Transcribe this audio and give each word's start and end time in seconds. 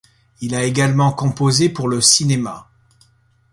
Il 0.39 0.55
a 0.55 0.63
également 0.63 1.11
composé 1.11 1.69
pour 1.69 1.87
le 1.87 2.01
cinéma. 2.01 2.71